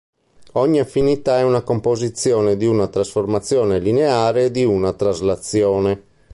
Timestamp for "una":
2.65-2.87, 4.65-4.93